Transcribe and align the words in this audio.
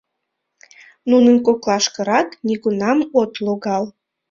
Нунын 1.09 1.37
коклашкырак 1.45 2.29
нигунам 2.47 2.99
от 3.19 3.31
логал. 3.45 3.83